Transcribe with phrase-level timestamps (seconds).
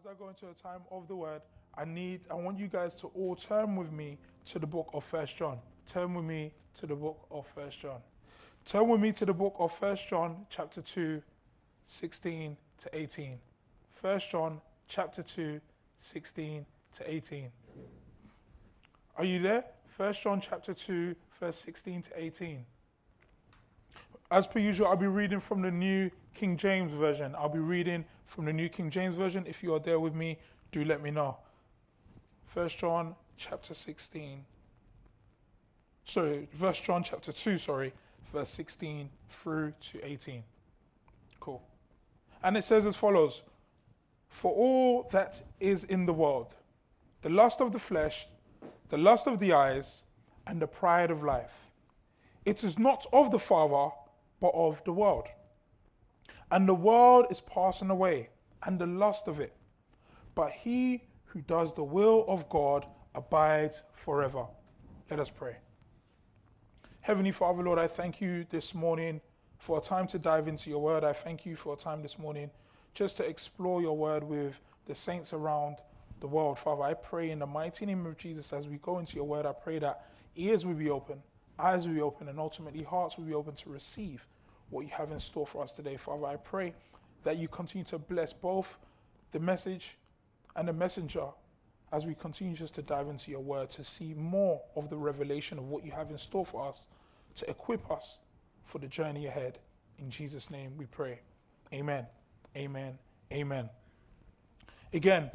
[0.00, 1.42] as I go into a time of the word,
[1.76, 5.04] I need I want you guys to all turn with me to the book of
[5.04, 5.58] First John.
[5.86, 8.00] Turn with me to the book of First John.
[8.64, 11.22] Turn with me to the book of First John chapter 2
[11.84, 13.38] 16 to 18.
[13.92, 15.60] First John chapter 2
[15.98, 17.50] 16 to 18.
[19.16, 19.64] Are you there?
[19.86, 22.64] First John chapter 2 verse 16 to 18.
[24.30, 27.34] As per usual, I'll be reading from the New King James Version.
[27.36, 29.44] I'll be reading from the New King James Version.
[29.46, 30.38] If you are there with me,
[30.72, 31.36] do let me know.
[32.46, 34.44] First John chapter 16.
[36.04, 37.92] Sorry, First John chapter 2, sorry,
[38.32, 40.42] verse 16 through to 18.
[41.38, 41.62] Cool.
[42.42, 43.42] And it says as follows
[44.28, 46.56] For all that is in the world,
[47.22, 48.26] the lust of the flesh,
[48.88, 50.04] the lust of the eyes,
[50.46, 51.70] and the pride of life,
[52.44, 53.94] it is not of the Father
[54.40, 55.28] but of the world.
[56.50, 58.28] And the world is passing away,
[58.64, 59.54] and the lust of it.
[60.34, 64.46] But he who does the will of God abides forever.
[65.10, 65.56] Let us pray.
[67.02, 69.20] Heavenly Father, Lord, I thank you this morning
[69.58, 71.04] for a time to dive into your word.
[71.04, 72.50] I thank you for a time this morning
[72.94, 75.76] just to explore your word with the saints around
[76.20, 76.58] the world.
[76.58, 79.46] Father, I pray in the mighty name of Jesus as we go into your word,
[79.46, 81.22] I pray that ears will be open,
[81.58, 84.26] eyes will be open, and ultimately hearts will be open to receive
[84.70, 85.96] what you have in store for us today.
[85.96, 86.72] Father, I pray
[87.24, 88.78] that you continue to bless both
[89.32, 89.96] the message
[90.56, 91.26] and the messenger
[91.92, 95.58] as we continue just to dive into your word to see more of the revelation
[95.58, 96.86] of what you have in store for us,
[97.34, 98.20] to equip us
[98.64, 99.58] for the journey ahead.
[99.98, 101.20] In Jesus' name we pray.
[101.72, 102.06] Amen.
[102.56, 102.98] Amen.
[103.32, 103.68] Amen.
[104.92, 105.30] Again,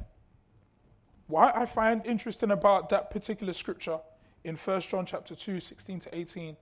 [1.28, 4.00] what I find interesting about that particular scripture
[4.44, 6.58] in 1 John chapter 2, 16 to 18,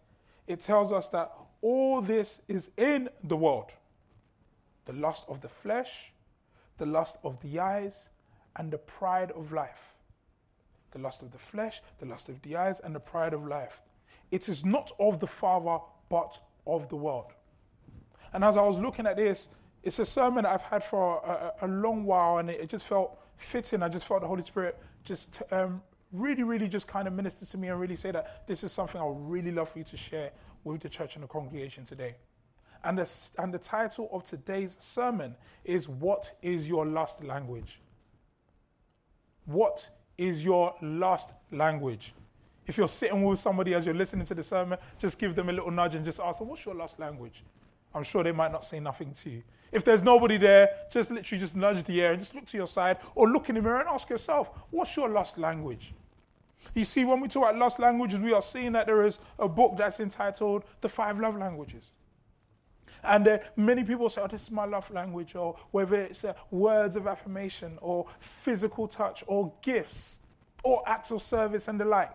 [0.47, 1.31] it tells us that
[1.63, 3.71] all this is in the world
[4.85, 6.11] the lust of the flesh,
[6.77, 8.09] the lust of the eyes,
[8.57, 9.95] and the pride of life.
[10.91, 13.81] The lust of the flesh, the lust of the eyes, and the pride of life.
[14.29, 17.31] It is not of the Father, but of the world.
[18.33, 19.47] And as I was looking at this,
[19.83, 23.17] it's a sermon I've had for a, a, long while, and it, it, just felt
[23.37, 23.81] fitting.
[23.81, 25.81] I just felt the Holy Spirit just um,
[26.13, 29.01] really, really just kind of minister to me and really say that this is something
[29.01, 30.31] I would really love for you to share
[30.63, 32.15] with the church and the congregation today.
[32.85, 35.35] And the, and the title of today's sermon
[35.65, 37.79] is What is Your Lust Language?
[39.45, 42.13] What is your lust language?
[42.65, 45.53] If you're sitting with somebody as you're listening to the sermon, just give them a
[45.53, 47.43] little nudge and just ask them, What's your lust language?
[47.93, 49.43] I'm sure they might not say nothing to you.
[49.71, 52.67] If there's nobody there, just literally just nudge the air and just look to your
[52.67, 55.93] side or look in the mirror and ask yourself, What's your lust language?
[56.73, 59.47] You see, when we talk about lust languages, we are seeing that there is a
[59.47, 61.91] book that's entitled The Five Love Languages.
[63.03, 66.33] And uh, many people say, oh, this is my love language, or whether it's uh,
[66.51, 70.19] words of affirmation, or physical touch, or gifts,
[70.63, 72.11] or acts of service, and the like.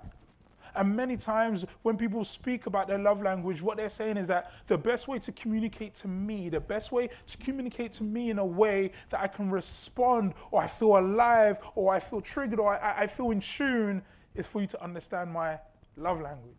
[0.75, 4.53] And many times when people speak about their love language, what they're saying is that
[4.67, 8.39] the best way to communicate to me, the best way to communicate to me in
[8.39, 12.83] a way that I can respond, or I feel alive, or I feel triggered, or
[12.83, 14.03] I, I feel in tune,
[14.39, 15.59] is for you to understand my
[15.97, 16.55] love language.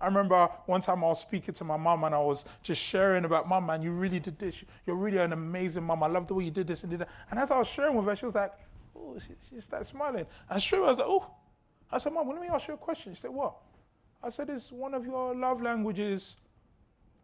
[0.00, 3.24] I remember one time I was speaking to my mom and I was just sharing
[3.24, 4.64] about, Mom, man, you really did this.
[4.84, 6.02] You're really an amazing mom.
[6.02, 7.08] I love the way you did this and did that.
[7.30, 8.52] And as I was sharing with her, she was like,
[8.96, 10.26] Oh, she, she started smiling.
[10.50, 11.30] And sure, I was like, Oh,
[11.92, 13.14] I said, Mom, let me ask you a question.
[13.14, 13.54] She said, What?
[14.24, 16.36] I said, Is one of your love languages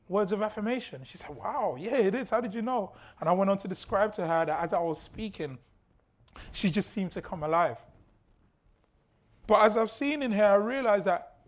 [0.09, 1.01] words of affirmation?
[1.03, 2.31] She said, Wow, yeah, it is.
[2.31, 2.93] How did you know?
[3.19, 5.59] And I went on to describe to her that as I was speaking,
[6.53, 7.79] she just seemed to come alive.
[9.49, 11.39] But as I've seen in here, I realize that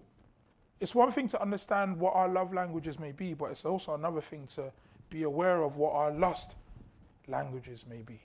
[0.81, 4.23] it's one thing to understand what our love languages may be, but it's also another
[4.23, 4.73] thing to
[5.11, 6.57] be aware of what our lust
[7.29, 8.19] languages may be.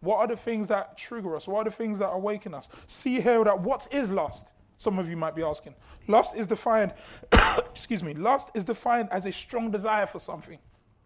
[0.00, 1.46] What are the things that trigger us?
[1.46, 2.70] What are the things that awaken us?
[2.86, 4.54] See here that what is lust?
[4.78, 5.74] Some of you might be asking.
[6.08, 6.94] Lust is defined,
[7.70, 10.58] excuse me, lust is defined as a strong desire for something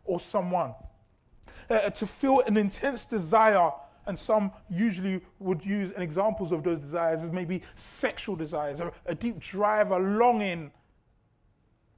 [0.04, 0.75] or someone.
[1.69, 3.72] Uh, to feel an intense desire
[4.08, 8.93] and some usually would use an examples of those desires as maybe sexual desires or
[9.06, 10.72] a deep drive, a longing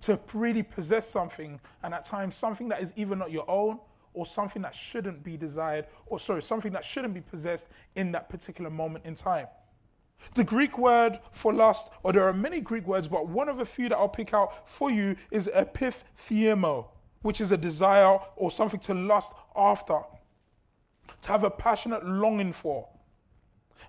[0.01, 3.79] to really possess something, and at times something that is even not your own
[4.13, 8.29] or something that shouldn't be desired, or sorry, something that shouldn't be possessed in that
[8.29, 9.47] particular moment in time.
[10.35, 13.65] The Greek word for lust, or there are many Greek words, but one of a
[13.65, 16.87] few that I'll pick out for you is epithumeo,
[17.23, 20.01] which is a desire or something to lust after
[21.23, 22.89] to have a passionate longing for.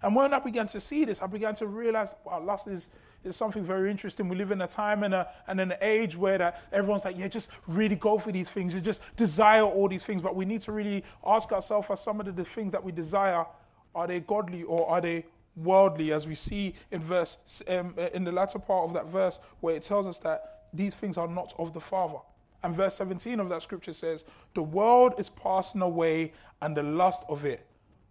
[0.01, 2.89] And when I began to see this, I began to realize, wow, lust is,
[3.23, 4.29] is something very interesting.
[4.29, 7.27] We live in a time and, a, and an age where that everyone's like, yeah,
[7.27, 8.73] just really go for these things.
[8.73, 10.21] You just desire all these things.
[10.21, 13.45] But we need to really ask ourselves, are some of the things that we desire,
[13.93, 15.25] are they godly or are they
[15.55, 16.13] worldly?
[16.13, 19.83] As we see in verse, um, in the latter part of that verse, where it
[19.83, 22.19] tells us that these things are not of the Father.
[22.63, 24.23] And verse 17 of that scripture says,
[24.53, 27.65] The world is passing away and the lust of it,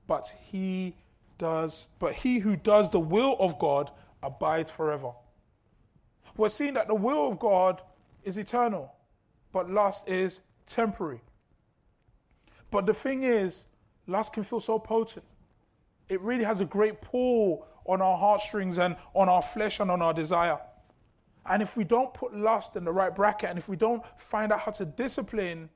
[0.06, 0.94] but he
[1.38, 3.90] does, but he who does the will of God
[4.22, 5.12] abides forever.
[6.36, 7.80] We're seeing that the will of God
[8.24, 8.92] is eternal,
[9.52, 11.20] but lust is temporary.
[12.70, 13.66] But the thing is,
[14.06, 15.24] lust can feel so potent.
[16.08, 20.02] It really has a great pull on our heartstrings and on our flesh and on
[20.02, 20.58] our desire.
[21.46, 24.52] And if we don't put lust in the right bracket, and if we don't find
[24.52, 25.68] out how to discipline,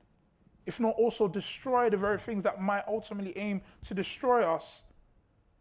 [0.65, 4.83] if not also destroy the very things that might ultimately aim to destroy us,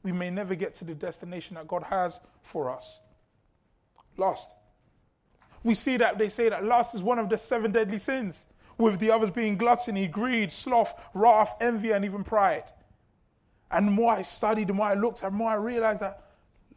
[0.03, 3.01] we may never get to the destination that God has for us.
[4.17, 4.55] Lust.
[5.63, 8.47] We see that they say that lust is one of the seven deadly sins,
[8.77, 12.65] with the others being gluttony, greed, sloth, wrath, envy, and even pride.
[13.71, 16.24] And the more I studied, the more I looked, the more I realized that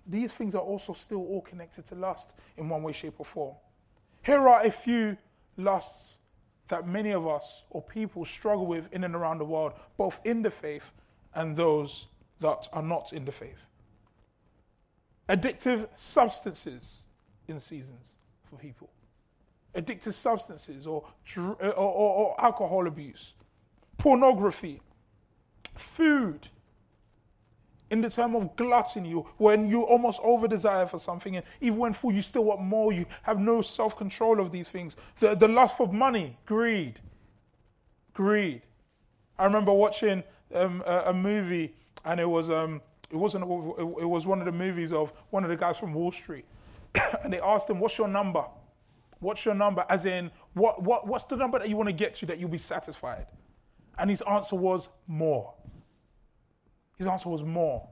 [0.08, 3.56] these things are also still all connected to lust in one way, shape, or form.
[4.24, 5.18] Here are a few
[5.58, 6.20] lusts
[6.68, 10.42] that many of us or people struggle with in and around the world, both in
[10.42, 10.92] the faith
[11.36, 12.08] and those
[12.40, 13.60] that are not in the faith.
[15.30, 17.06] Addictive substances
[17.48, 18.14] in seasons
[18.44, 18.90] for people.
[19.76, 21.04] Addictive substances or,
[21.38, 23.36] or, or, or alcohol abuse,
[23.98, 24.82] pornography,
[25.76, 26.48] food,
[27.90, 31.94] in the term of gluttony, when you almost over desire for something, and even when
[31.94, 34.96] full, you still want more, you have no self control of these things.
[35.20, 37.00] The, the lust for money, greed.
[38.14, 38.64] Greed.
[39.40, 40.24] I remember watching
[40.54, 42.82] um, a, a, movie, and it was, um,
[43.12, 46.12] it, wasn't, it was one of the movies of one of the guys from Wall
[46.12, 46.46] Street.
[47.24, 48.44] and they asked him, What's your number?
[49.20, 49.86] What's your number?
[49.90, 52.50] As in, what, what, what's the number that you want to get to that you'll
[52.50, 53.28] be satisfied?
[53.98, 55.54] And his answer was more.
[56.98, 57.88] His answer was more.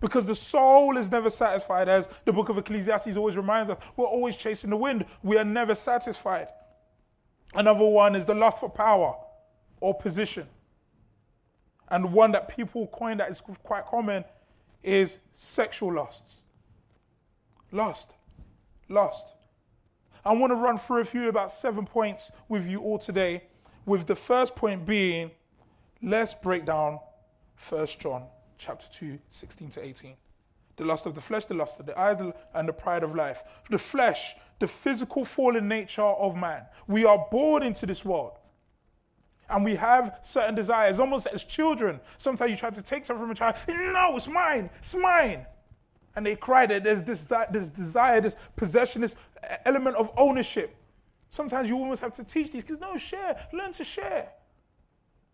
[0.00, 3.78] Because the soul is never satisfied, as the book of Ecclesiastes always reminds us.
[3.96, 5.04] We're always chasing the wind.
[5.22, 6.48] We are never satisfied.
[7.54, 9.14] Another one is the lust for power
[9.80, 10.46] or position.
[11.88, 14.24] And one that people coin that is quite common
[14.82, 16.44] is sexual lusts.
[17.72, 18.14] Lust.
[18.88, 19.34] Lust.
[20.24, 23.42] I want to run through a few about seven points with you all today,
[23.84, 25.30] with the first point being
[26.02, 27.00] let's break down
[27.68, 28.24] 1 John
[28.58, 30.14] chapter 2, 16 to 18.
[30.76, 32.18] The lust of the flesh, the lust of the eyes,
[32.54, 33.44] and the pride of life.
[33.68, 36.64] The flesh, the physical fallen nature of man.
[36.86, 38.32] We are born into this world.
[39.50, 42.00] And we have certain desires, almost as children.
[42.18, 43.56] Sometimes you try to take something from a child.
[43.68, 44.70] No, it's mine.
[44.78, 45.44] It's mine.
[46.16, 49.16] And they cry that there's this, this desire, this possession, this
[49.64, 50.76] element of ownership.
[51.30, 54.28] Sometimes you almost have to teach these kids, no, share, learn to share.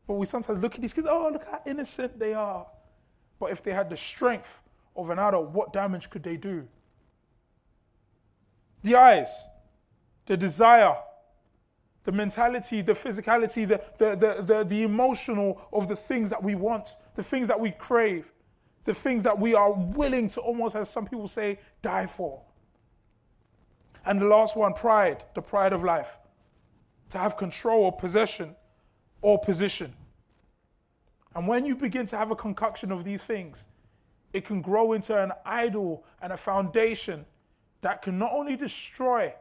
[0.06, 2.67] But we sometimes look at these kids, oh, look how innocent they are.
[3.38, 4.62] But if they had the strength
[4.94, 6.67] of an adult, what damage could they do?
[8.82, 9.44] The eyes,
[10.26, 10.97] the desire,
[12.05, 16.91] the mentality, the physicality, the, the, the, the, emotional of the things that we want,
[17.17, 18.32] the things that we crave,
[18.85, 22.41] the things that we are willing to almost, as some people say, die for.
[24.05, 26.17] And the last one, pride, the pride of life.
[27.11, 28.55] To have control or possession
[29.26, 29.93] or position.
[31.34, 33.67] And when you begin to have a concoction of these things,
[34.32, 37.27] it can grow into an idol and a foundation
[37.81, 39.34] that can not only destroy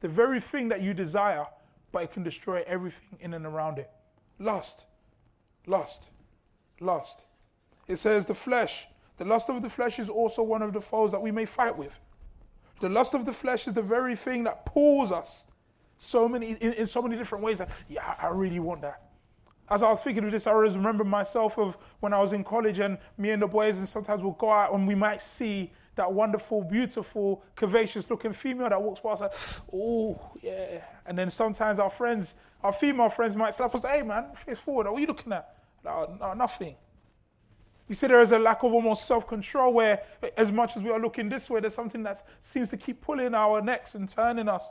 [0.00, 1.46] the very thing that you desire,
[1.92, 3.88] but it can destroy everything in and around it.
[4.40, 4.86] Lust,
[5.68, 6.10] lust,
[6.80, 7.26] lust.
[7.86, 8.88] It says the flesh.
[9.18, 11.78] The lust of the flesh is also one of the foes that we may fight
[11.78, 12.00] with.
[12.80, 15.46] The lust of the flesh is the very thing that pulls us
[15.98, 17.58] so many in, in so many different ways.
[17.58, 19.03] That, yeah, I really want that.
[19.70, 22.44] As I was thinking of this, I always remember myself of when I was in
[22.44, 25.72] college and me and the boys, and sometimes we'll go out and we might see
[25.96, 29.32] that wonderful, beautiful, curvaceous looking female that walks past, like,
[29.72, 30.82] oh, yeah.
[31.06, 34.86] And then sometimes our friends, our female friends might slap us, hey man, face forward,
[34.86, 35.56] what are you looking at?
[35.84, 36.76] No, oh, no, nothing.
[37.88, 40.02] You see, there is a lack of almost self control where,
[40.36, 43.34] as much as we are looking this way, there's something that seems to keep pulling
[43.34, 44.70] our necks and turning us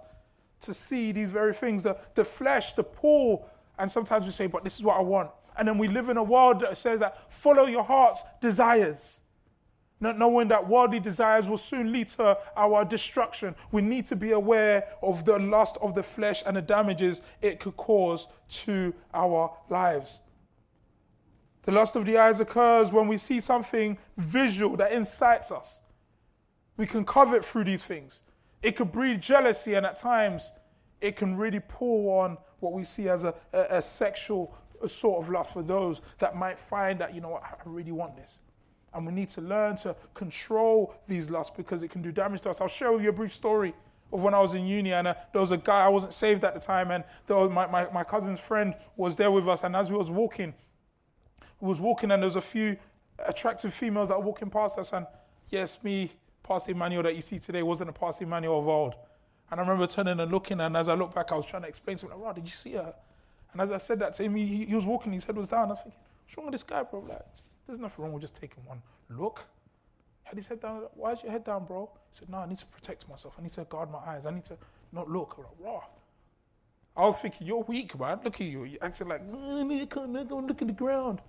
[0.62, 3.48] to see these very things the, the flesh, the pull.
[3.80, 5.30] And sometimes we say, but this is what I want.
[5.58, 9.22] And then we live in a world that says that follow your heart's desires.
[10.00, 13.56] Not knowing that worldly desires will soon lead to our destruction.
[13.72, 17.60] We need to be aware of the lust of the flesh and the damages it
[17.60, 20.20] could cause to our lives.
[21.62, 25.82] The lust of the eyes occurs when we see something visual that incites us.
[26.76, 28.24] We can covet through these things.
[28.62, 30.52] It could breed jealousy, and at times,
[31.00, 34.56] it can really pull on what we see as a, a, a sexual
[34.88, 38.16] sort of lust for those that might find that, you know what, I really want
[38.16, 38.40] this.
[38.94, 42.50] And we need to learn to control these lusts because it can do damage to
[42.50, 42.62] us.
[42.62, 43.74] I'll share with you a brief story
[44.12, 46.44] of when I was in uni, and uh, there was a guy, I wasn't saved
[46.44, 49.76] at the time, and was, my, my, my cousin's friend was there with us, and
[49.76, 50.54] as we was walking,
[51.64, 52.78] we was walking and there was a few
[53.26, 54.92] attractive females that were walking past us.
[54.92, 55.08] And
[55.50, 56.12] yes, me,
[56.44, 58.96] Pastor Emmanuel that you see today wasn't a Pastor Emmanuel of old.
[59.54, 61.68] And I remember turning and looking, and as I looked back, I was trying to
[61.68, 62.92] explain to him, like, wow, did you see her?
[63.52, 65.68] And as I said that to him, he, he was walking, his head was down.
[65.68, 67.02] I was thinking, what's wrong with this guy, bro?
[67.02, 67.22] Like,
[67.68, 68.82] there's nothing wrong with just taking one
[69.12, 69.46] look.
[70.24, 70.88] Had his head down.
[70.96, 71.88] Why is your head down, bro?
[72.10, 73.36] He said, no, I need to protect myself.
[73.38, 74.26] I need to guard my eyes.
[74.26, 74.58] I need to
[74.92, 75.36] not look.
[75.38, 75.84] I'm like.
[76.98, 78.22] I was thinking, you're weak, man.
[78.24, 78.64] Look at you.
[78.64, 79.22] You're acting like,
[79.92, 81.22] can't look at the ground.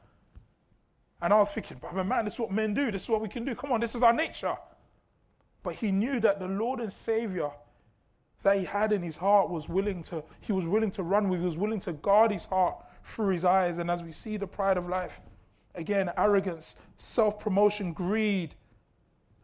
[1.20, 2.90] And I was thinking, but man, this is what men do.
[2.90, 3.54] This is what we can do.
[3.54, 4.56] Come on, this is our nature.
[5.62, 7.50] But he knew that the Lord and Savior
[8.44, 11.40] that he had in his heart was willing to, he was willing to run with,
[11.40, 13.78] he was willing to guard his heart through his eyes.
[13.78, 15.20] And as we see the pride of life,
[15.74, 18.54] again, arrogance, self promotion, greed,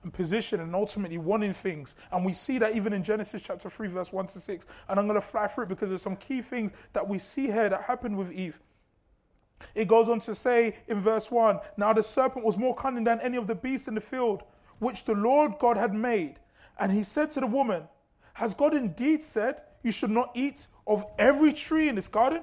[0.02, 1.96] and position, and ultimately wanting things.
[2.12, 4.66] And we see that even in Genesis chapter 3, verse 1 to 6.
[4.88, 7.46] And I'm going to fly through it because there's some key things that we see
[7.46, 8.60] here that happened with Eve.
[9.74, 13.20] It goes on to say in verse 1 Now the serpent was more cunning than
[13.20, 14.42] any of the beasts in the field,
[14.78, 16.38] which the Lord God had made.
[16.78, 17.84] And he said to the woman,
[18.34, 22.42] Has God indeed said, You should not eat of every tree in this garden?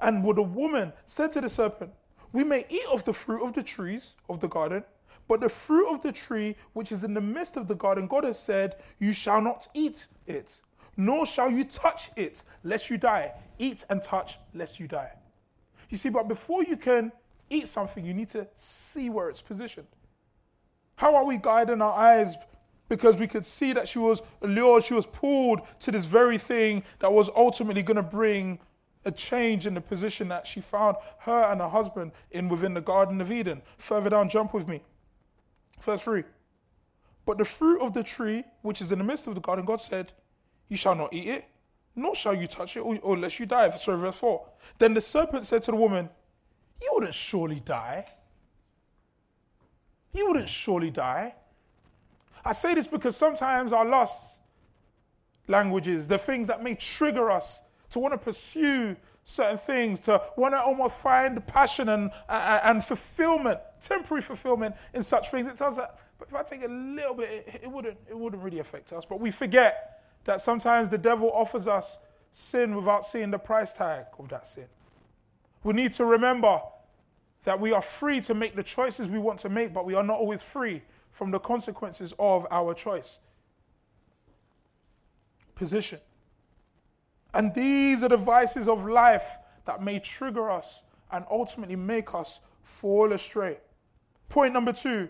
[0.00, 1.92] And would a woman said to the serpent,
[2.32, 4.84] We may eat of the fruit of the trees of the garden,
[5.28, 8.24] but the fruit of the tree which is in the midst of the garden, God
[8.24, 10.60] has said, You shall not eat it,
[10.96, 13.32] nor shall you touch it, lest you die.
[13.58, 15.12] Eat and touch, lest you die.
[15.88, 17.12] You see, but before you can
[17.48, 19.88] eat something, you need to see where it's positioned.
[20.96, 22.36] How are we guiding our eyes?
[22.90, 26.82] Because we could see that she was allured, she was pulled to this very thing
[26.98, 28.58] that was ultimately going to bring
[29.04, 32.80] a change in the position that she found her and her husband in within the
[32.80, 33.62] Garden of Eden.
[33.78, 34.82] Further down, jump with me.
[35.80, 36.24] Verse 3.
[37.24, 39.80] But the fruit of the tree which is in the midst of the garden, God
[39.80, 40.12] said,
[40.68, 41.44] You shall not eat it,
[41.94, 43.70] nor shall you touch it, or, unless you die.
[43.70, 44.44] Sorry, verse 4.
[44.78, 46.10] Then the serpent said to the woman,
[46.82, 48.04] You wouldn't surely die.
[50.12, 51.34] You wouldn't surely die.
[52.44, 54.40] I say this because sometimes our lusts,
[55.46, 60.54] languages, the things that may trigger us to want to pursue certain things, to want
[60.54, 65.48] to almost find passion and, and, fulfillment, temporary fulfillment in such things.
[65.48, 68.42] It tells that, but if I take a little bit, it, it, wouldn't, it wouldn't
[68.42, 69.04] really affect us.
[69.04, 74.06] But we forget that sometimes the devil offers us sin without seeing the price tag
[74.18, 74.66] of that sin.
[75.62, 76.60] We need to remember
[77.44, 80.02] that we are free to make the choices we want to make, but we are
[80.02, 83.20] not always free from the consequences of our choice.
[85.54, 86.00] Position.
[87.34, 92.40] And these are the vices of life that may trigger us and ultimately make us
[92.62, 93.58] fall astray.
[94.28, 95.08] Point number two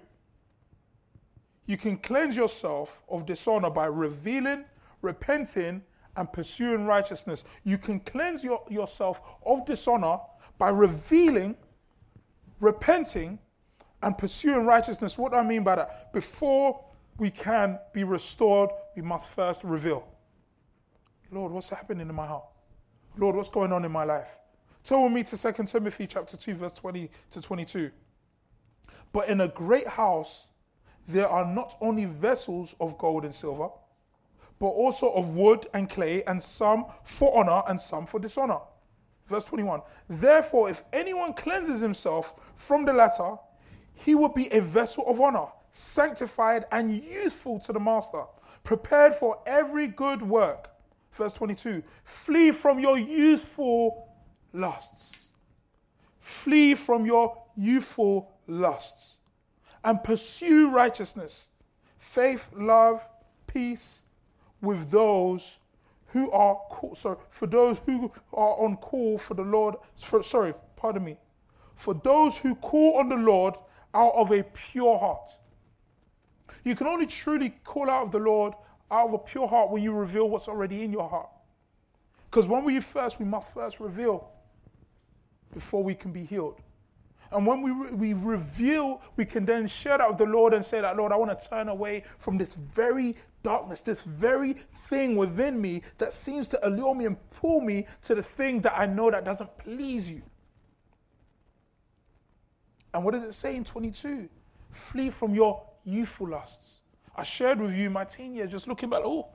[1.67, 4.65] you can cleanse yourself of dishonor by revealing
[5.03, 5.83] repenting,
[6.17, 7.45] and pursuing righteousness.
[7.65, 10.19] You can cleanse your, yourself of dishonor
[10.59, 11.57] by revealing,
[12.59, 13.39] repenting,
[14.03, 15.19] and pursuing righteousness.
[15.19, 16.13] What do I mean by that?
[16.13, 16.85] Before
[17.19, 20.07] we can be restored, we must first reveal.
[21.31, 22.45] Lord, what's happening in my heart?
[23.17, 24.39] Lord, what's going on in my life?
[24.83, 27.91] Turn with me to 2 Timothy chapter 2, verse 20 to 22.
[29.13, 30.49] But in a great house
[31.07, 33.69] there are not only vessels of gold and silver,
[34.59, 38.59] but also of wood and clay, and some for honor and some for dishonor.
[39.27, 43.37] Verse 21 Therefore, if anyone cleanses himself from the latter,
[44.05, 48.23] he will be a vessel of honor, sanctified and useful to the master,
[48.65, 50.71] prepared for every good work.
[51.13, 54.09] Verse 22 Flee from your youthful
[54.53, 55.27] lusts.
[56.21, 59.19] Flee from your youthful lusts
[59.85, 61.49] and pursue righteousness,
[61.99, 63.07] faith, love,
[63.47, 64.03] peace
[64.61, 65.59] with those
[66.09, 69.77] who are call, sorry, for those who are on call for the Lord.
[69.97, 71.17] For, sorry, pardon me.
[71.75, 73.55] For those who call on the Lord
[73.95, 75.29] out of a pure heart.
[76.65, 78.55] You can only truly call out of the Lord
[78.91, 81.29] out of a pure heart when you reveal what's already in your heart.
[82.31, 84.31] Because when we first, we must first reveal
[85.53, 86.61] before we can be healed.
[87.33, 90.65] And when we, re- we reveal, we can then share that with the Lord and
[90.65, 94.55] say that, Lord, I want to turn away from this very darkness, this very
[94.89, 98.77] thing within me that seems to allure me and pull me to the thing that
[98.77, 100.23] I know that doesn't please you.
[102.93, 104.29] And what does it say in 22?
[104.71, 106.81] Flee from your youthful lusts.
[107.17, 109.29] I shared with you my teen years, just looking back, oh,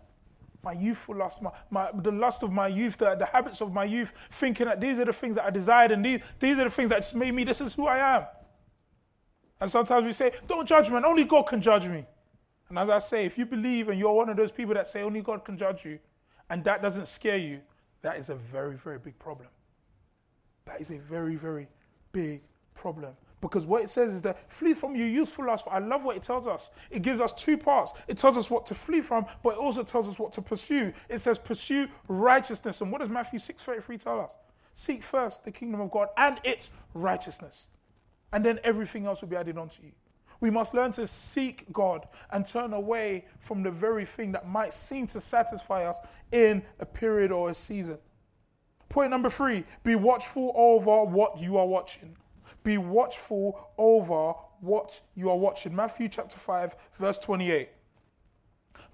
[0.64, 3.84] my youthful lust, my, my, the lust of my youth, the, the habits of my
[3.86, 6.72] youth, thinking that these are the things that I desired and these, these are the
[6.72, 8.26] things that just made me, this is who I am.
[9.62, 12.06] And sometimes we say, don't judge me, only God can judge me.
[12.70, 15.04] And as I say, if you believe and you're one of those people that say
[15.04, 16.00] only God can judge you,
[16.50, 17.62] and that doesn't scare you,
[18.02, 19.48] that is a very, very big problem.
[20.66, 21.68] That is a very, very
[22.12, 22.42] big
[22.74, 23.14] problem.
[23.42, 25.66] Because what it says is that flee from your youthful lust.
[25.70, 26.72] I love what it tells us.
[26.90, 27.94] It gives us two parts.
[28.08, 30.92] It tells us what to flee from, but it also tells us what to pursue.
[31.10, 32.82] It says pursue righteousness.
[32.82, 34.36] And what does Matthew 6:33 tell us?
[34.74, 37.68] Seek first the kingdom of God and its righteousness.
[38.34, 39.92] And then everything else will be added onto you.
[40.42, 44.74] We must learn to seek God and turn away from the very thing that might
[44.74, 46.00] seem to satisfy us
[46.32, 47.98] in a period or a season.
[48.90, 52.16] Point number three be watchful over what you are watching.
[52.66, 55.76] Be watchful over what you are watching.
[55.76, 57.70] Matthew chapter 5, verse 28.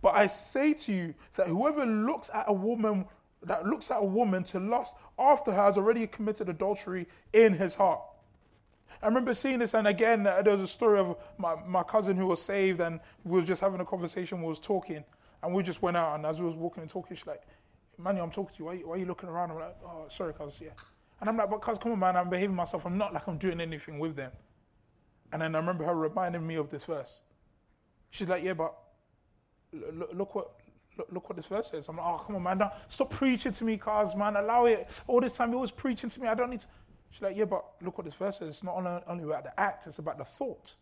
[0.02, 3.06] But I say to you that whoever looks at a woman
[3.44, 7.74] that looks at a woman to lust after her has already committed adultery in his
[7.74, 8.02] heart.
[9.02, 12.28] I remember seeing this, and again, there was a story of my, my cousin who
[12.28, 15.04] was saved, and we were just having a conversation, we was talking,
[15.42, 17.42] and we just went out, and as we was walking and talking, she's like,
[17.98, 19.50] Manny, I'm talking to you, why, why are you looking around?
[19.50, 20.70] I'm like, oh, sorry, cuz, yeah.
[21.22, 23.38] And I'm like, but cuz, come on, man, I'm behaving myself, I'm not like I'm
[23.38, 24.32] doing anything with them.
[25.32, 27.22] And then I remember her reminding me of this verse.
[28.10, 28.76] She's like, yeah, but
[29.72, 30.52] look, look what
[31.10, 31.88] look, what this verse says.
[31.88, 35.02] I'm like, oh, come on, man, don't, stop preaching to me, cuz, man, allow it.
[35.08, 36.68] All this time you're always preaching to me, I don't need to.
[37.12, 38.48] She's like, yeah, but look what this verse says.
[38.48, 38.76] It's not
[39.08, 40.76] only about the act, it's about the thought.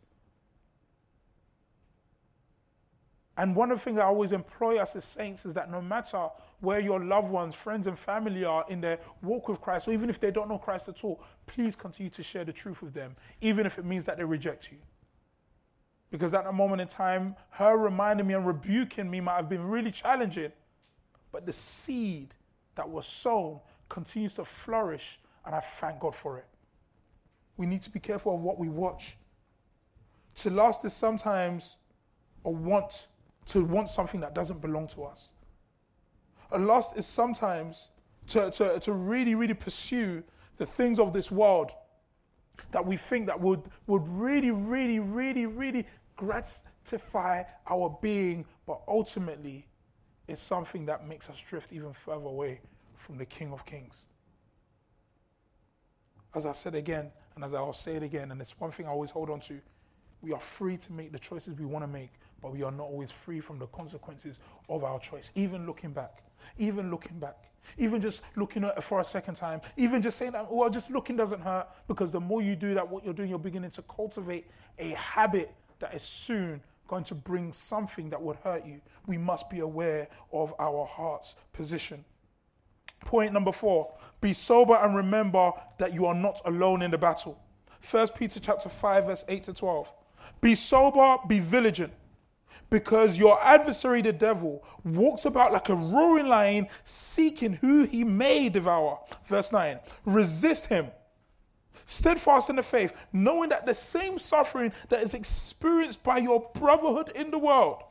[3.39, 6.27] And one of the things I always employ us as saints is that no matter
[6.60, 10.10] where your loved ones, friends, and family are in their walk with Christ, or even
[10.10, 13.15] if they don't know Christ at all, please continue to share the truth with them,
[13.39, 14.77] even if it means that they reject you.
[16.12, 19.63] Because at that moment in time, her reminding me and rebuking me might have been
[19.63, 20.51] really challenging.
[21.31, 22.36] But the seed
[22.75, 26.46] that was sown continues to flourish and I thank God for it.
[27.55, 29.17] We need to be careful of what we watch.
[30.36, 31.77] To lust is sometimes
[32.43, 33.08] a want
[33.50, 35.32] to want something that doesn't belong to us.
[36.52, 37.89] A lust is sometimes
[38.28, 40.24] to, to, to really, really pursue
[40.58, 41.71] the things of this world
[42.71, 49.65] that we think that would, would really, really, really, really gratify our being, but ultimately
[50.28, 52.62] it's something that makes us drift even further away
[52.93, 54.06] from the King of Kings.
[56.36, 58.89] As I said again, and as I'll say it again, and it's one thing I
[58.89, 59.60] always hold on to
[60.21, 62.84] we are free to make the choices we want to make, but we are not
[62.84, 65.32] always free from the consequences of our choice.
[65.36, 66.23] Even looking back,
[66.58, 70.32] even looking back, even just looking at it for a second time, even just saying
[70.32, 73.29] that, well, just looking doesn't hurt, because the more you do that, what you're doing,
[73.29, 78.36] you're beginning to cultivate a habit that is soon going to bring something that would
[78.38, 78.82] hurt you.
[79.05, 82.03] We must be aware of our heart's position.
[83.01, 87.39] Point number four be sober and remember that you are not alone in the battle.
[87.89, 89.93] 1 Peter chapter 5, verse 8 to 12.
[90.41, 91.93] Be sober, be vigilant,
[92.69, 98.49] because your adversary, the devil, walks about like a roaring lion, seeking who he may
[98.49, 98.99] devour.
[99.25, 99.79] Verse 9.
[100.05, 100.88] Resist him,
[101.86, 107.10] steadfast in the faith, knowing that the same suffering that is experienced by your brotherhood
[107.15, 107.84] in the world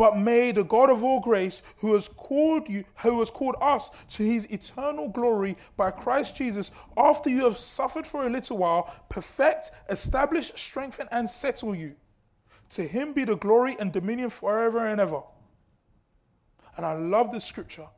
[0.00, 3.90] but may the God of all grace, who has called you, who has called us
[4.08, 8.90] to his eternal glory by Christ Jesus, after you have suffered for a little while,
[9.10, 11.94] perfect, establish, strengthen, and settle you.
[12.70, 15.20] To him be the glory and dominion forever and ever.
[16.78, 17.88] And I love this scripture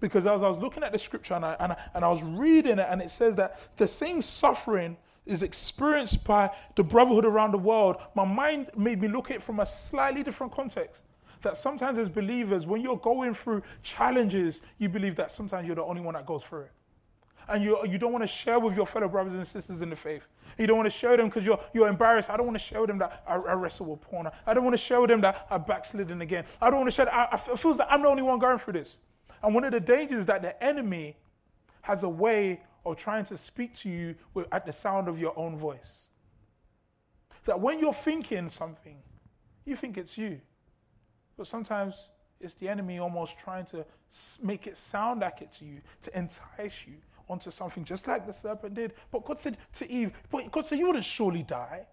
[0.00, 2.22] because as I was looking at the scripture and I, and I, and I was
[2.22, 7.52] reading it, and it says that the same suffering is experienced by the brotherhood around
[7.52, 11.06] the world, my mind made me look at it from a slightly different context
[11.42, 15.84] that sometimes as believers, when you're going through challenges, you believe that sometimes you're the
[15.84, 16.72] only one that goes through it.
[17.48, 19.96] And you, you don't want to share with your fellow brothers and sisters in the
[19.96, 20.28] faith.
[20.58, 22.30] You don't want to share them because you're, you're embarrassed.
[22.30, 24.28] I don't want to share them that I, I wrestle with porn.
[24.46, 26.44] I don't want to share them that I backslidden again.
[26.60, 27.12] I don't want to share.
[27.12, 28.98] I, I feel that I'm the only one going through this.
[29.42, 31.16] And one of the dangers is that the enemy
[31.82, 35.36] has a way of trying to speak to you with, at the sound of your
[35.36, 36.06] own voice.
[37.44, 38.96] That when you're thinking something,
[39.64, 40.40] you think it's you.
[41.36, 43.84] But sometimes it's the enemy almost trying to
[44.42, 46.94] make it sound like it to you, to entice you
[47.28, 48.94] onto something just like the serpent did.
[49.10, 51.86] But God said to Eve, but God said, You wouldn't surely die.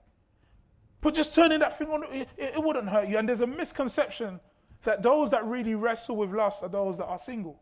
[1.02, 3.18] But just turning that thing on, it, it wouldn't hurt you.
[3.18, 4.40] And there's a misconception
[4.84, 7.62] that those that really wrestle with lust are those that are single.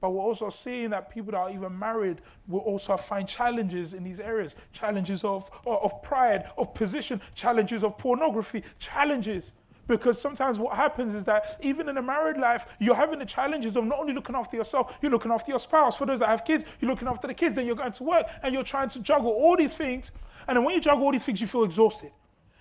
[0.00, 4.04] But we're also seeing that people that are even married will also find challenges in
[4.04, 9.54] these areas challenges of, of pride, of position, challenges of pornography, challenges.
[9.88, 13.74] Because sometimes what happens is that even in a married life, you're having the challenges
[13.74, 15.96] of not only looking after yourself, you're looking after your spouse.
[15.96, 18.26] For those that have kids, you're looking after the kids, then you're going to work
[18.42, 20.12] and you're trying to juggle all these things.
[20.46, 22.12] And then when you juggle all these things, you feel exhausted.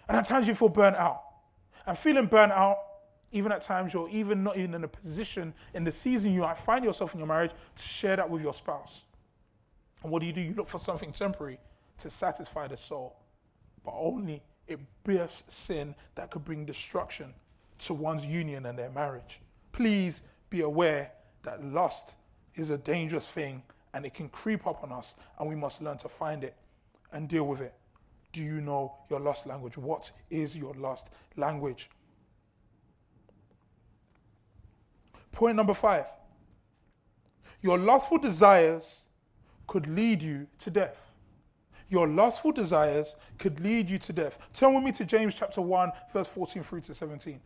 [0.07, 1.21] And at times you feel burnt out.
[1.85, 2.77] And feeling burnt out
[3.33, 6.57] even at times you're even not even in a position in the season you might
[6.57, 9.03] find yourself in your marriage to share that with your spouse.
[10.01, 10.41] And what do you do?
[10.41, 11.59] You look for something temporary
[11.97, 13.17] to satisfy the soul,
[13.83, 17.33] but only it births sin that could bring destruction
[17.79, 19.39] to one's union and their marriage.
[19.71, 21.11] Please be aware
[21.43, 22.15] that lust
[22.55, 23.61] is a dangerous thing
[23.93, 26.55] and it can creep up on us, and we must learn to find it
[27.13, 27.73] and deal with it.
[28.31, 29.77] Do you know your lust language?
[29.77, 31.89] What is your lust language?
[35.31, 36.05] Point number five
[37.61, 39.03] your lustful desires
[39.65, 41.06] could lead you to death.
[41.89, 44.49] Your lustful desires could lead you to death.
[44.53, 47.39] Turn with me to James chapter 1, verse 14 through to 17.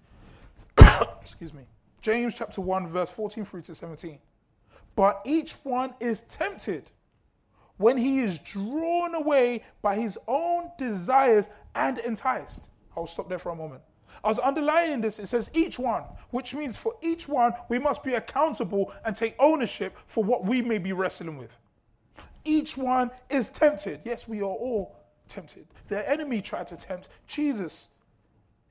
[1.22, 1.64] Excuse me.
[2.02, 4.18] James chapter 1, verse 14 through to 17.
[4.96, 6.90] But each one is tempted
[7.78, 12.70] when he is drawn away by his own desires and enticed.
[12.96, 13.82] I'll stop there for a moment.
[14.24, 15.20] I was this.
[15.20, 19.36] It says each one, which means for each one, we must be accountable and take
[19.40, 21.58] ownership for what we may be wrestling with.
[22.44, 24.02] Each one is tempted.
[24.04, 25.68] Yes, we are all tempted.
[25.88, 27.90] The enemy tried to tempt Jesus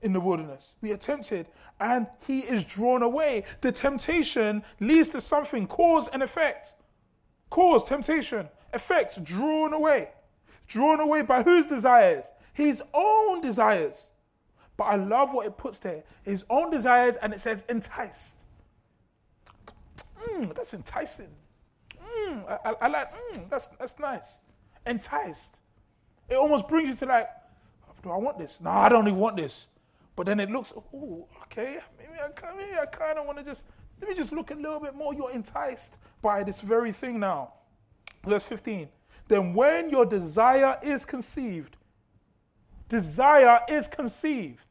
[0.03, 0.75] in the wilderness.
[0.81, 1.47] We are tempted
[1.81, 3.45] and he is drawn away.
[3.61, 6.75] The temptation leads to something, cause and effect.
[7.51, 10.11] Cause, temptation, effect, drawn away.
[10.69, 12.33] Drawn away by whose desires?
[12.53, 14.09] His own desires.
[14.77, 18.45] But I love what it puts there his own desires, and it says enticed.
[20.23, 21.29] Mm, that's enticing.
[22.31, 24.39] Mm, I, I, like, mm, that's, that's nice.
[24.87, 25.61] Enticed.
[26.29, 27.29] It almost brings you to like,
[28.03, 28.61] do I want this?
[28.61, 29.69] No, I don't even want this.
[30.17, 33.65] But then it looks, oh, okay, maybe I, maybe I kind of want to just,
[34.01, 35.15] let me just look a little bit more.
[35.15, 37.55] You're enticed by this very thing now.
[38.25, 38.89] Verse 15.
[39.29, 41.77] Then when your desire is conceived,
[42.89, 44.70] desire is conceived.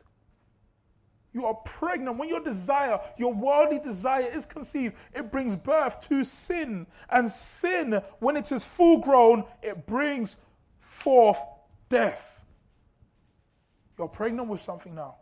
[1.34, 2.18] You are pregnant.
[2.18, 6.88] When your desire, your worldly desire is conceived, it brings birth to sin.
[7.10, 10.38] And sin, when it is full grown, it brings
[10.80, 11.40] forth
[11.88, 12.42] death.
[13.98, 15.16] You're pregnant with something now.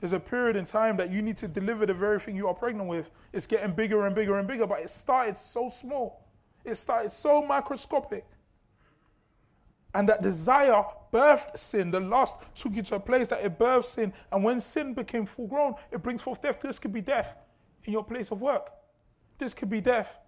[0.00, 2.54] There's a period in time that you need to deliver the very thing you are
[2.54, 3.10] pregnant with.
[3.32, 6.24] It's getting bigger and bigger and bigger, but it started so small.
[6.64, 8.24] It started so microscopic.
[9.94, 11.90] And that desire birthed sin.
[11.90, 14.12] The lust took you to a place that it birthed sin.
[14.32, 16.60] And when sin became full grown, it brings forth death.
[16.60, 17.36] This could be death
[17.84, 18.70] in your place of work.
[19.38, 20.18] This could be death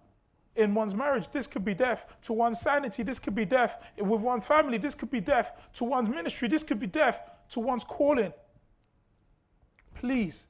[0.55, 1.29] in one's marriage.
[1.31, 3.03] This could be death to one's sanity.
[3.03, 4.77] This could be death with one's family.
[4.77, 6.47] This could be death to one's ministry.
[6.47, 8.33] This could be death to one's calling.
[9.95, 10.47] Please,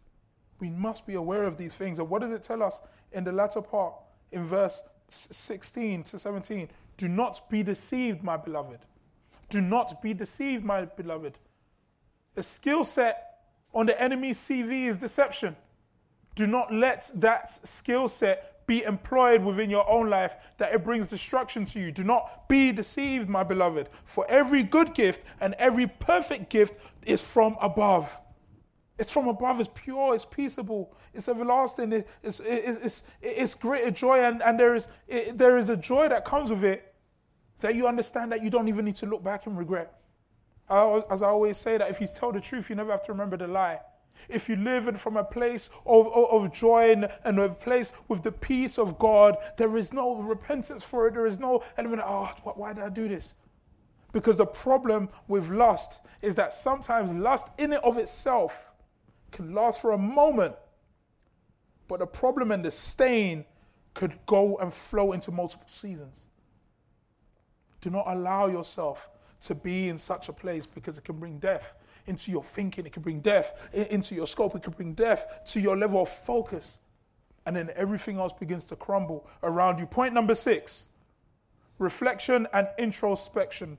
[0.60, 2.00] we must be aware of these things.
[2.00, 2.80] And what does it tell us
[3.12, 3.94] in the latter part,
[4.32, 6.70] in verse 16 to 17?
[6.98, 8.80] Do not be deceived, my beloved.
[9.52, 11.38] Do not be deceived, my beloved.
[12.38, 13.42] A skill set
[13.74, 15.58] on the enemy's CV is deception.
[16.36, 21.08] Do not let that skill set be employed within your own life that it brings
[21.08, 21.92] destruction to you.
[21.92, 23.90] Do not be deceived, my beloved.
[24.06, 28.18] For every good gift and every perfect gift is from above.
[28.98, 34.20] It's from above, it's pure, it's peaceable, it's everlasting, it's, it's, it's, it's, greater joy,
[34.20, 34.88] and, and there, is,
[35.34, 36.91] there is a joy that comes with it
[37.62, 39.94] that you understand that you don't even need to look back and regret.
[40.70, 43.38] as I always say, that if you tell the truth, you never have to remember
[43.38, 43.80] the lie.
[44.30, 47.94] If you live in from a place of, of, of joy and, and, a place
[48.08, 51.14] with the peace of God, there is no repentance for it.
[51.14, 53.36] There is no element oh, why did I do this?
[54.12, 58.72] Because the problem with lust is that sometimes lust in and of itself
[59.32, 60.56] can last for a moment,
[61.88, 63.46] but the problem and the stain
[63.94, 66.26] could go and flow into multiple seasons.
[67.82, 69.10] Do not allow yourself
[69.42, 71.76] to be in such a place because it can bring death
[72.08, 75.60] into your thinking, it can bring death into your scope, it can bring death to
[75.60, 76.80] your level of focus.
[77.46, 79.86] And then everything else begins to crumble around you.
[79.86, 80.88] Point number six
[81.80, 83.78] reflection and introspection.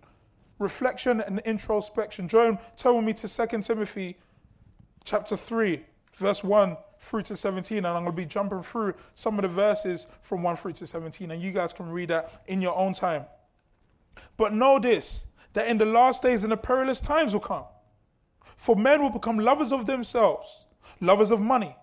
[0.59, 2.29] Reflection and introspection.
[2.29, 4.17] Join, tell me to 2 Timothy
[5.05, 5.85] chapter 3,
[6.17, 7.79] verse 1 through to 17.
[7.79, 10.87] And I'm going to be jumping through some of the verses from 1 through to
[10.87, 11.31] 17.
[11.31, 13.25] And you guys can read that in your own time.
[14.43, 17.63] But know this that in the last days and the perilous times will come.
[18.57, 20.65] For men will become lovers of themselves,
[21.01, 21.77] lovers of money,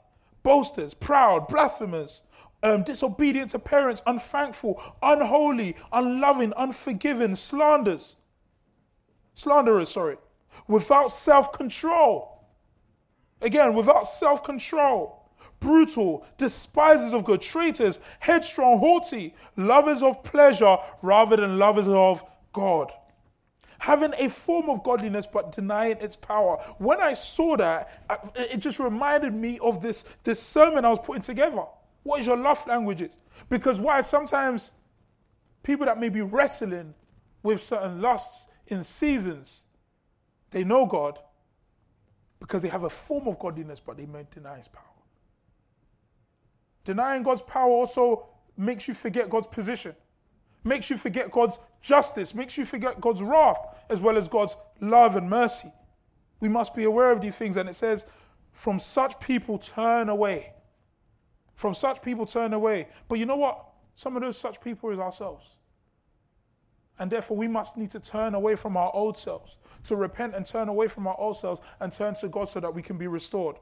[0.44, 2.24] boasters, proud, blasphemers,
[2.62, 8.18] um, disobedient to parents, unthankful, unholy, unloving, unforgiving, slanders,
[9.36, 10.18] slanderers, sorry,
[10.68, 12.44] without self control.
[13.40, 21.38] Again, without self control, brutal, despisers of good, traitors, headstrong, haughty, lovers of pleasure rather
[21.38, 22.22] than lovers of
[22.54, 22.92] God.
[23.80, 26.58] Having a form of godliness but denying its power.
[26.80, 28.04] When I saw that,
[28.36, 31.64] it just reminded me of this, this sermon I was putting together.
[32.04, 33.18] What is your love languages?
[33.50, 34.74] Because why sometimes
[35.64, 36.94] people that may be wrestling
[37.44, 39.66] with certain lusts in seasons,
[40.52, 41.20] they know God
[42.40, 44.84] because they have a form of godliness, but they may deny his power.
[46.84, 49.96] Denying God's power also makes you forget God's position,
[50.64, 55.16] makes you forget God's justice, makes you forget God's wrath, as well as God's love
[55.16, 55.72] and mercy.
[56.40, 58.06] We must be aware of these things, and it says,
[58.52, 60.54] From such people turn away.
[61.56, 62.88] From such people turn away.
[63.08, 63.66] But you know what?
[63.96, 65.58] Some of those such people is ourselves.
[67.00, 70.46] And therefore, we must need to turn away from our old selves, to repent and
[70.46, 73.08] turn away from our old selves and turn to God so that we can be
[73.08, 73.56] restored.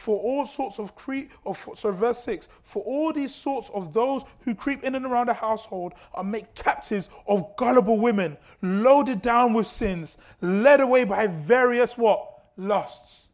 [0.00, 4.22] For all sorts of creep, of, so verse 6, for all these sorts of those
[4.40, 9.52] who creep in and around a household are made captives of gullible women, loaded down
[9.52, 12.26] with sins, led away by various what?
[12.56, 13.28] Lusts.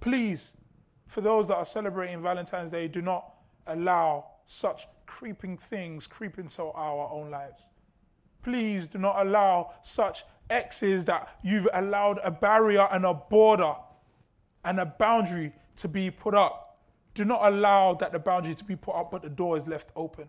[0.00, 0.54] Please,
[1.08, 3.34] for those that are celebrating Valentine's Day, do not
[3.66, 7.64] allow such creeping things creep into our own lives.
[8.42, 13.74] Please do not allow such exes that you've allowed a barrier and a border
[14.64, 16.78] and a boundary to be put up.
[17.14, 19.90] Do not allow that the boundary to be put up, but the door is left
[19.94, 20.26] open.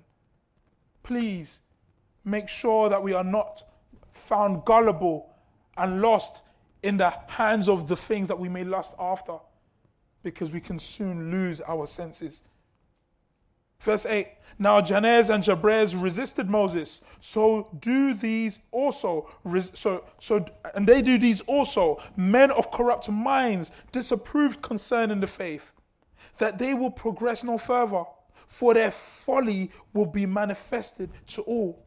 [1.03, 1.61] Please
[2.23, 3.63] make sure that we are not
[4.11, 5.33] found gullible
[5.77, 6.43] and lost
[6.83, 9.37] in the hands of the things that we may lust after,
[10.23, 12.43] because we can soon lose our senses.
[13.85, 19.29] Verse 8 Now Jannes and Jambres resisted Moses, so do these also.
[19.73, 20.43] So, so,
[20.73, 25.71] and they do these also, men of corrupt minds, disapproved concerning the faith,
[26.39, 28.03] that they will progress no further,
[28.47, 31.85] for their folly will be manifested to all,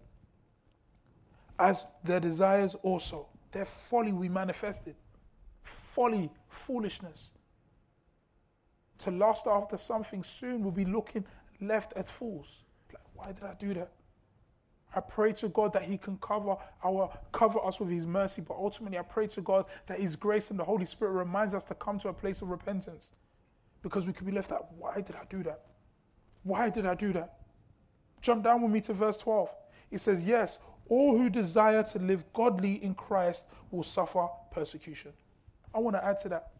[1.58, 3.28] as their desires also.
[3.50, 4.94] Their folly will be manifested.
[5.64, 7.32] Folly, foolishness.
[8.98, 11.24] To lust after something soon will be looking
[11.60, 12.64] left as fools.
[12.92, 13.92] Like, why did I do that?
[14.94, 18.56] I pray to God that He can cover our cover us with His mercy, but
[18.56, 21.74] ultimately I pray to God that His grace and the Holy Spirit reminds us to
[21.74, 23.12] come to a place of repentance.
[23.82, 25.66] Because we could be left at why did I do that?
[26.42, 27.38] Why did I do that?
[28.22, 29.50] Jump down with me to verse 12.
[29.90, 35.12] It says, Yes, all who desire to live godly in Christ will suffer persecution.
[35.74, 36.52] I want to add to that.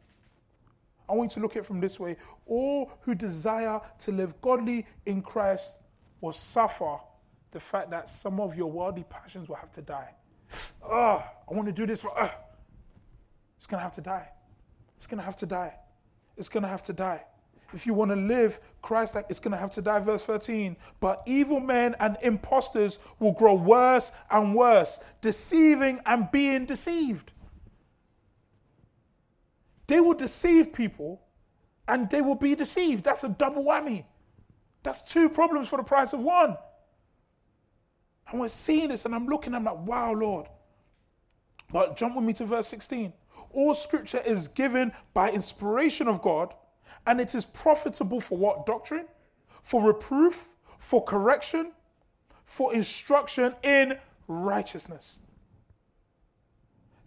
[1.08, 2.16] I want you to look at it from this way.
[2.46, 5.80] All who desire to live godly in Christ
[6.20, 6.98] will suffer
[7.50, 10.10] the fact that some of your worldly passions will have to die.
[10.82, 12.18] Oh, I want to do this for.
[12.18, 12.30] Uh,
[13.56, 14.28] it's going to have to die.
[14.96, 15.74] It's going to have to die.
[16.36, 17.24] It's going to have to die.
[17.74, 20.00] If you want to live Christ like, it's going to have to die.
[20.00, 20.76] Verse 13.
[21.00, 27.32] But evil men and impostors will grow worse and worse, deceiving and being deceived.
[29.88, 31.20] They will deceive people
[31.88, 33.02] and they will be deceived.
[33.02, 34.04] That's a double whammy.
[34.82, 36.56] That's two problems for the price of one.
[38.30, 40.46] And we're seeing this, and I'm looking, I'm like, wow, Lord.
[41.72, 43.12] But jump with me to verse 16.
[43.52, 46.52] All scripture is given by inspiration of God,
[47.06, 48.66] and it is profitable for what?
[48.66, 49.06] Doctrine?
[49.62, 51.72] For reproof, for correction,
[52.44, 55.18] for instruction in righteousness.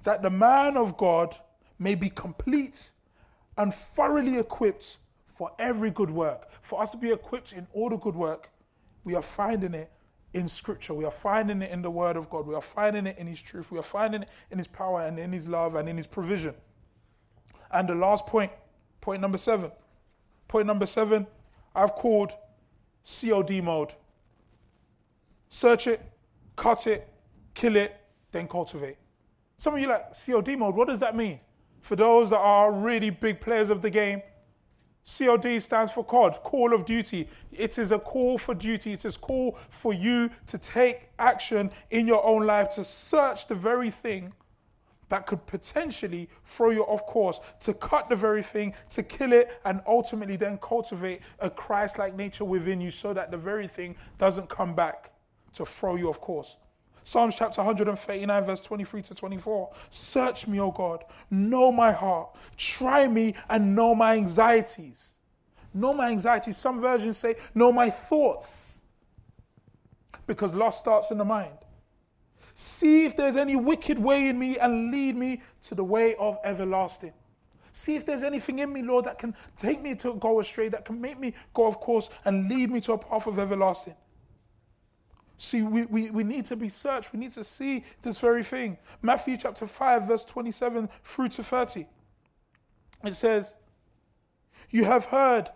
[0.03, 1.37] That the man of God
[1.81, 2.91] may be complete
[3.57, 6.49] and thoroughly equipped for every good work.
[6.61, 8.51] For us to be equipped in all the good work,
[9.03, 9.91] we are finding it
[10.33, 10.93] in Scripture.
[10.93, 12.45] We are finding it in the Word of God.
[12.45, 13.71] We are finding it in His truth.
[13.71, 16.53] We are finding it in His power and in His love and in His provision.
[17.71, 18.51] And the last point,
[19.01, 19.71] point number seven.
[20.47, 21.25] Point number seven,
[21.73, 22.33] I've called
[23.03, 23.95] COD mode.
[25.47, 25.99] Search it,
[26.55, 27.11] cut it,
[27.55, 27.99] kill it,
[28.31, 28.97] then cultivate.
[29.57, 31.39] Some of you like COD mode, what does that mean?
[31.81, 34.21] For those that are really big players of the game,
[35.03, 37.27] COD stands for COD, Call of Duty.
[37.51, 38.93] It is a call for duty.
[38.93, 43.47] It is a call for you to take action in your own life to search
[43.47, 44.31] the very thing
[45.09, 49.59] that could potentially throw you off course, to cut the very thing, to kill it,
[49.65, 53.95] and ultimately then cultivate a Christ like nature within you so that the very thing
[54.17, 55.11] doesn't come back
[55.53, 56.57] to throw you off course.
[57.03, 59.71] Psalms chapter 139, verse 23 to 24.
[59.89, 65.15] Search me, O God, know my heart, try me and know my anxieties.
[65.73, 66.57] Know my anxieties.
[66.57, 68.81] Some versions say, Know my thoughts.
[70.27, 71.57] Because lust starts in the mind.
[72.53, 76.37] See if there's any wicked way in me and lead me to the way of
[76.43, 77.13] everlasting.
[77.73, 80.83] See if there's anything in me, Lord, that can take me to go astray, that
[80.83, 83.95] can make me go off course and lead me to a path of everlasting.
[85.41, 87.13] See, we, we, we need to be searched.
[87.13, 88.77] We need to see this very thing.
[89.01, 91.87] Matthew chapter 5, verse 27 through to 30.
[93.03, 93.55] It says,
[94.69, 95.49] You have heard,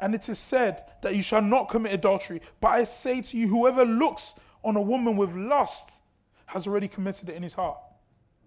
[0.00, 2.42] and it is said that you shall not commit adultery.
[2.60, 6.02] But I say to you, whoever looks on a woman with lust
[6.44, 7.78] has already committed it in his heart.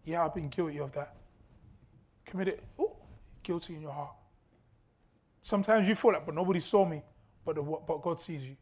[0.05, 1.15] Yeah, I've been guilty of that.
[2.25, 2.95] Committed, oh,
[3.41, 4.13] guilty in your heart.
[5.41, 7.01] Sometimes you feel like, but nobody saw me,
[7.43, 8.55] but, the, but God sees you.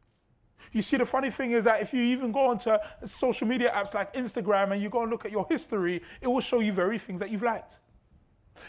[0.72, 3.93] You see, the funny thing is that if you even go onto social media apps
[3.93, 6.98] like Instagram and you go and look at your history, it will show you very
[6.98, 7.80] things that you've liked.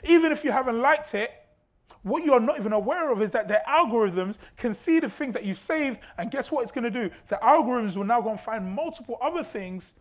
[0.04, 1.32] Even if you haven't liked it,
[2.02, 5.34] what you are not even aware of is that the algorithms can see the things
[5.34, 7.10] that you've saved, and guess what it's going to do?
[7.28, 9.94] The algorithms will now go and find multiple other things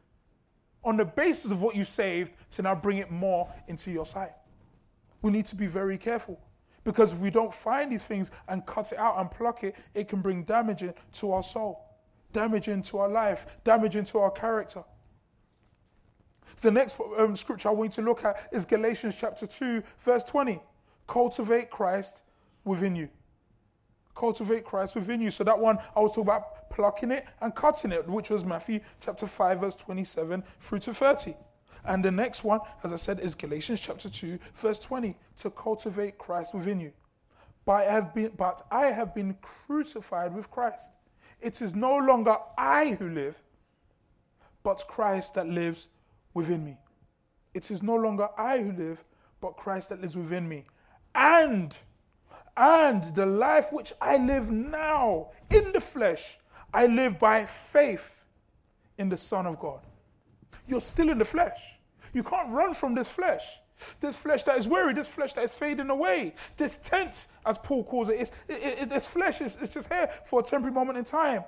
[0.84, 4.32] on the basis of what you saved to now bring it more into your sight.
[5.22, 6.40] We need to be very careful
[6.90, 10.08] because if we don't find these things and cut it out and pluck it, it
[10.08, 11.86] can bring damage to our soul,
[12.34, 14.84] damage into our life, damage into our character.
[16.62, 20.24] The next um, scripture I want you to look at is Galatians chapter 2, verse
[20.24, 20.60] 20
[21.06, 22.24] cultivate Christ
[22.64, 23.08] within you.
[24.16, 25.30] Cultivate Christ within you.
[25.30, 28.80] So that one, I was talking about plucking it and cutting it, which was Matthew
[29.00, 31.36] chapter 5, verse 27 through to 30.
[31.86, 36.18] And the next one, as I said, is Galatians chapter 2, verse 20, to cultivate
[36.18, 36.92] Christ within you.
[37.66, 40.92] But I have been, but I have been crucified with Christ.
[41.42, 43.42] It is no longer I who live,
[44.64, 45.88] but Christ that lives
[46.34, 46.78] within me.
[47.54, 49.04] It is no longer I who live,
[49.42, 50.66] but Christ that lives within me
[51.16, 51.78] and
[52.58, 56.38] and the life which I live now in the flesh,
[56.74, 58.24] I live by faith
[58.98, 59.80] in the Son of God.
[60.70, 61.60] You're still in the flesh.
[62.14, 63.44] You can't run from this flesh.
[64.02, 67.86] This flesh that is weary, this flesh that is fading away, this tent, as Paul
[67.86, 71.06] calls it, it, it this flesh is it's just here for a temporary moment in
[71.06, 71.46] time.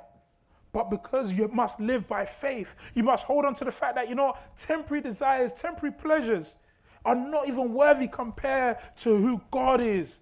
[0.72, 4.08] But because you must live by faith, you must hold on to the fact that,
[4.08, 6.56] you know, temporary desires, temporary pleasures,
[7.04, 10.22] are not even worthy compared to who God is.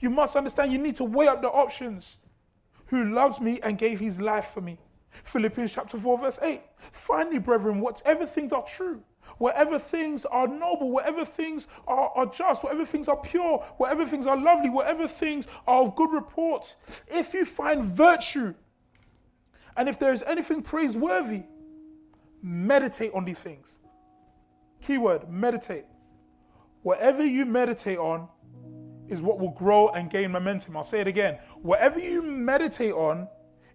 [0.00, 2.16] You must understand you need to weigh up the options.
[2.86, 4.78] Who loves me and gave his life for me.
[5.22, 6.60] Philippians chapter 4, verse 8.
[6.92, 9.02] Finally, brethren, whatever things are true,
[9.38, 14.26] whatever things are noble, whatever things are, are just, whatever things are pure, whatever things
[14.26, 16.74] are lovely, whatever things are of good report,
[17.08, 18.54] if you find virtue,
[19.76, 21.44] and if there is anything praiseworthy,
[22.42, 23.78] meditate on these things.
[24.80, 25.84] Keyword meditate.
[26.82, 28.28] Whatever you meditate on
[29.08, 30.76] is what will grow and gain momentum.
[30.76, 31.38] I'll say it again.
[31.62, 33.28] Whatever you meditate on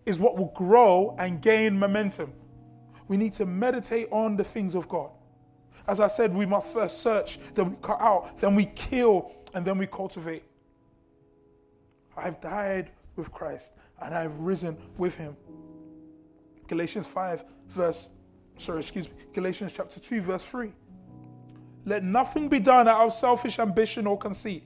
[0.06, 2.34] is what will grow and gain momentum.
[3.08, 5.12] We need to meditate on the things of God.
[5.88, 9.66] As I said, we must first search, then we cut out, then we kill, and
[9.66, 10.44] then we cultivate.
[12.16, 15.36] I've died with Christ and I've risen with him.
[16.68, 18.10] Galatians 5, verse,
[18.58, 20.72] sorry, excuse me, Galatians chapter 2, verse 3.
[21.86, 24.64] Let nothing be done out of selfish ambition or conceit,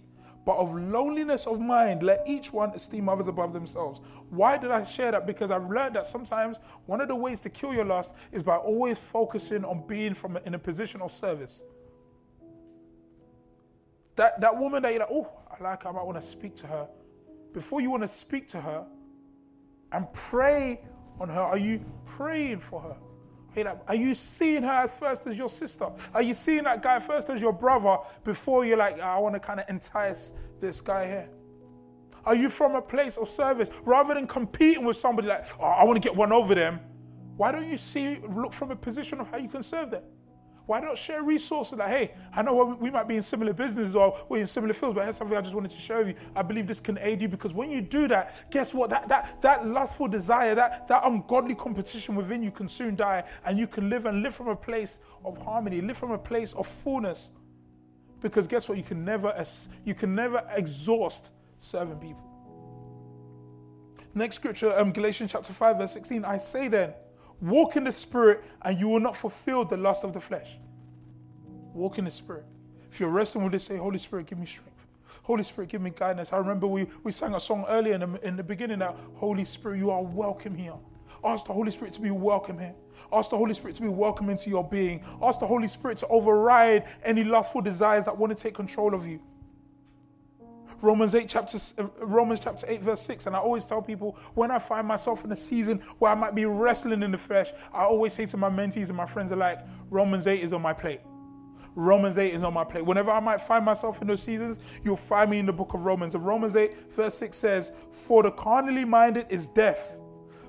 [0.48, 4.00] but of lowliness of mind, let each one esteem others above themselves.
[4.30, 5.28] Why did I share that?
[5.28, 8.56] Because I've learned that sometimes one of the ways to kill your lust is by
[8.56, 11.64] always focusing on being from in a position of service.
[14.16, 16.56] That, that woman that you're like, oh, I like her, I might want to speak
[16.56, 16.88] to her.
[17.52, 18.86] Before you want to speak to her
[19.92, 20.80] and pray
[21.20, 22.96] on her, are you praying for her?
[23.88, 25.90] Are you seeing her as first as your sister?
[26.14, 29.40] Are you seeing that guy first as your brother before you're like, I want to
[29.40, 31.30] kind of entice this guy here?
[32.26, 35.86] Are you from a place of service rather than competing with somebody like, oh, I
[35.86, 36.80] want to get one over them?
[37.38, 40.04] Why don't you see, look from a position of how you can serve them?
[40.68, 44.18] Why not share resources that, hey, I know we might be in similar businesses or
[44.28, 46.16] we're in similar fields, but here's something I just wanted to share with you.
[46.36, 48.90] I believe this can aid you because when you do that, guess what?
[48.90, 53.58] That, that, that lustful desire, that, that ungodly competition within you can soon die and
[53.58, 56.68] you can live and live from a place of harmony, live from a place of
[56.68, 57.30] fullness.
[58.20, 58.78] Because guess what?
[58.78, 59.34] You can never,
[59.86, 62.30] you can never exhaust serving people.
[64.14, 66.26] Next scripture, um, Galatians chapter 5, verse 16.
[66.26, 66.94] I say then,
[67.42, 70.58] Walk in the Spirit, and you will not fulfill the lust of the flesh.
[71.78, 72.46] Walk in the Spirit.
[72.92, 74.74] If you're wrestling with this, say, Holy Spirit, give me strength.
[75.22, 76.34] Holy Spirit, give me guidance.
[76.34, 79.44] I remember we, we sang a song earlier in the, in the beginning that Holy
[79.44, 80.74] Spirit, you are welcome here.
[81.24, 82.74] Ask the Holy Spirit to be welcome here.
[83.14, 85.04] Ask the Holy Spirit to be welcome into your being.
[85.22, 89.06] Ask the Holy Spirit to override any lustful desires that want to take control of
[89.06, 89.20] you.
[90.82, 94.52] Romans 8 chapter uh, Romans chapter 8 verse 6 and I always tell people when
[94.52, 97.84] I find myself in a season where I might be wrestling in the flesh I
[97.84, 99.58] always say to my mentees and my friends alike
[99.90, 101.02] Romans 8 is on my plate
[101.78, 102.84] Romans 8 is on my plate.
[102.84, 105.86] Whenever I might find myself in those seasons, you'll find me in the book of
[105.86, 106.16] Romans.
[106.16, 110.00] And Romans 8, verse 6 says, For the carnally minded is death,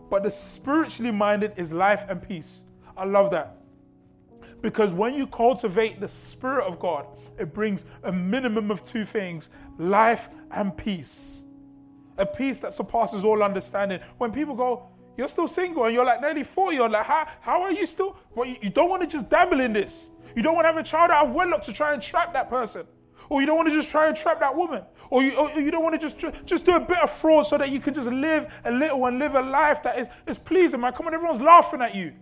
[0.09, 2.65] but the spiritually minded is life and peace.
[2.97, 3.59] I love that.
[4.63, 7.07] Because when you cultivate the Spirit of God,
[7.39, 11.45] it brings a minimum of two things life and peace.
[12.17, 14.01] A peace that surpasses all understanding.
[14.17, 17.63] When people go, You're still single, and you're like nearly 40, you're like, How, how
[17.63, 18.17] are you still?
[18.35, 20.09] Well, you don't want to just dabble in this.
[20.35, 22.49] You don't want to have a child out of wedlock to try and trap that
[22.49, 22.87] person.
[23.29, 24.83] Or you don't want to just try and trap that woman.
[25.11, 27.59] Or you, or you don't want to just, just do a bit of fraud so
[27.59, 30.81] that you can just live a little and live a life that is, is pleasing,
[30.81, 30.93] man.
[30.93, 32.15] Come on, everyone's laughing at you.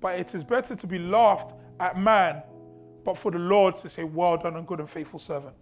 [0.00, 2.42] But it is better to be laughed at man,
[3.04, 5.54] but for the Lord to say, Well done and good and faithful servant.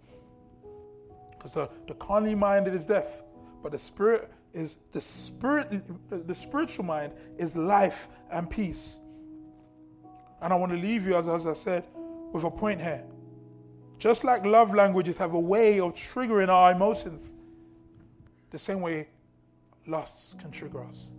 [1.31, 3.23] Because the, the carnally minded is death,
[3.63, 8.99] but the spirit is the spirit, the spiritual mind is life and peace.
[10.41, 11.85] And I want to leave you, as, as I said,
[12.33, 13.05] with a point here.
[13.99, 17.35] Just like love languages have a way of triggering our emotions,
[18.51, 19.09] the same way
[19.87, 21.11] lusts can trigger us.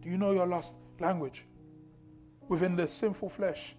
[0.00, 1.44] Do you know your lust language?
[2.48, 3.74] Within the sinful flesh,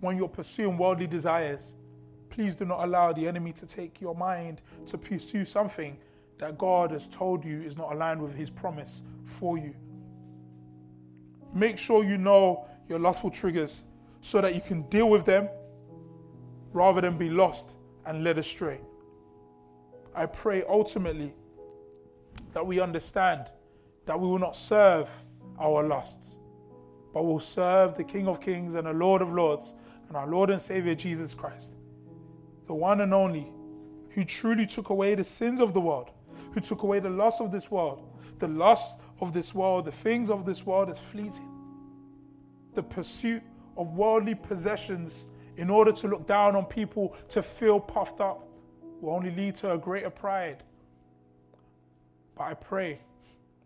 [0.00, 1.74] when you're pursuing worldly desires,
[2.28, 5.98] please do not allow the enemy to take your mind to pursue something
[6.38, 9.74] that God has told you is not aligned with his promise for you.
[11.52, 13.84] Make sure you know your lustful triggers
[14.20, 15.48] so that you can deal with them
[16.72, 18.80] rather than be lost and led astray.
[20.14, 21.32] I pray ultimately
[22.52, 23.52] that we understand
[24.06, 25.08] that we will not serve
[25.58, 26.38] our lusts,
[27.12, 29.74] but will serve the King of Kings and the Lord of Lords
[30.08, 31.74] and our Lord and Savior Jesus Christ,
[32.66, 33.52] the one and only
[34.10, 36.10] who truly took away the sins of the world,
[36.52, 38.06] who took away the lust of this world.
[38.40, 41.48] The lust of this world, the things of this world is fleeting.
[42.74, 43.42] The pursuit
[43.80, 45.26] of worldly possessions
[45.56, 48.46] in order to look down on people to feel puffed up
[49.00, 50.62] will only lead to a greater pride.
[52.36, 53.00] But I pray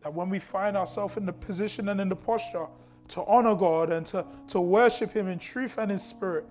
[0.03, 2.67] that when we find ourselves in the position and in the posture
[3.09, 6.47] to honor God and to, to worship Him in truth and in spirit,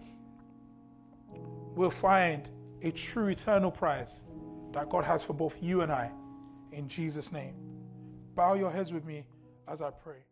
[1.73, 2.49] we'll find
[2.81, 4.25] a true eternal prize
[4.73, 6.11] that God has for both you and I.
[6.73, 7.55] In Jesus' name.
[8.35, 9.23] Bow your heads with me
[9.69, 10.25] as I pray.